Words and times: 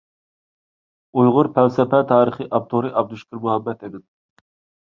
«ئۇيغۇر 1.19 1.49
پەلسەپە 1.57 1.99
تارىخى»، 2.13 2.47
ئاپتورى: 2.49 2.91
ئابدۇشۈكۈر 2.97 3.45
مۇھەممەتئىمىن. 3.45 4.09